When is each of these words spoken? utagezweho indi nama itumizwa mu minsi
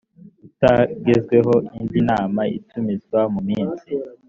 utagezweho 0.47 1.53
indi 1.77 1.99
nama 2.09 2.41
itumizwa 2.57 3.19
mu 3.33 3.41
minsi 3.49 3.87